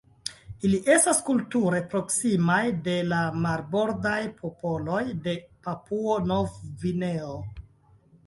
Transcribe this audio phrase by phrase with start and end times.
[0.67, 7.37] Ili estas kulture proksimaj de la marbordaj popoloj de Papuo-Nov-Gvineo.